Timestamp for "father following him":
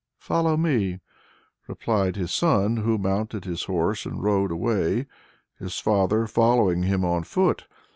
5.77-7.05